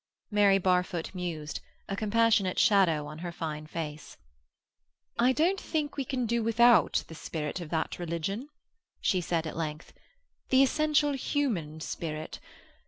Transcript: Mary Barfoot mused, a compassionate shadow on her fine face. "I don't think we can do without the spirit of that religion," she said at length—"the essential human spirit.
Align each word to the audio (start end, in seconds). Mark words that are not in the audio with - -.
Mary 0.31 0.57
Barfoot 0.57 1.13
mused, 1.13 1.59
a 1.87 1.95
compassionate 1.95 2.57
shadow 2.57 3.05
on 3.05 3.19
her 3.19 3.31
fine 3.31 3.67
face. 3.67 4.17
"I 5.19 5.31
don't 5.31 5.61
think 5.61 5.95
we 5.95 6.05
can 6.05 6.25
do 6.25 6.41
without 6.43 7.03
the 7.07 7.13
spirit 7.13 7.61
of 7.61 7.69
that 7.69 7.99
religion," 7.99 8.49
she 8.99 9.21
said 9.21 9.45
at 9.45 9.55
length—"the 9.55 10.63
essential 10.63 11.11
human 11.13 11.81
spirit. 11.81 12.39